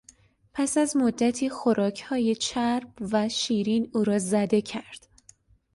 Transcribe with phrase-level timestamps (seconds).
[0.53, 5.07] پس از مدتی خوراکهای چرب و شیرین او را زده کرد.